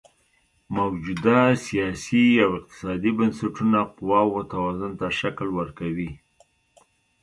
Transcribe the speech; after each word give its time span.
موجوده 0.77 1.37
سیاسي 1.67 2.25
او 2.43 2.51
اقتصادي 2.59 3.11
بنسټونه 3.17 3.79
قواوو 3.97 4.47
توازن 4.53 4.91
ته 4.99 5.07
شکل 5.19 5.47
ورکوي. 5.59 6.11